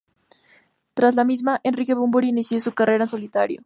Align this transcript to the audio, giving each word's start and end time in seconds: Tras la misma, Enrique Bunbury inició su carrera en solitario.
Tras 0.95 1.13
la 1.13 1.23
misma, 1.23 1.61
Enrique 1.63 1.93
Bunbury 1.93 2.29
inició 2.29 2.59
su 2.59 2.71
carrera 2.73 3.03
en 3.03 3.07
solitario. 3.11 3.59